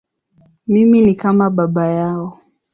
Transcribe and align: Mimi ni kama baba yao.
Mimi 0.67 1.01
ni 1.01 1.15
kama 1.15 1.49
baba 1.49 1.87
yao. 1.87 2.39